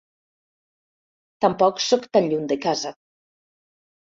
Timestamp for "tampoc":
1.45-1.83